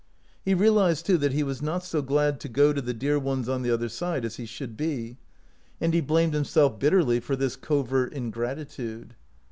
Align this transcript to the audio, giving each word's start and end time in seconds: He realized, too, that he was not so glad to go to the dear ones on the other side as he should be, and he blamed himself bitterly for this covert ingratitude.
He 0.43 0.55
realized, 0.55 1.05
too, 1.05 1.19
that 1.19 1.31
he 1.31 1.43
was 1.43 1.61
not 1.61 1.83
so 1.83 2.01
glad 2.01 2.39
to 2.39 2.49
go 2.49 2.73
to 2.73 2.81
the 2.81 2.91
dear 2.91 3.19
ones 3.19 3.47
on 3.47 3.61
the 3.61 3.69
other 3.69 3.87
side 3.87 4.25
as 4.25 4.37
he 4.37 4.47
should 4.47 4.75
be, 4.75 5.19
and 5.79 5.93
he 5.93 6.01
blamed 6.01 6.33
himself 6.33 6.79
bitterly 6.79 7.19
for 7.19 7.35
this 7.35 7.55
covert 7.55 8.11
ingratitude. 8.11 9.13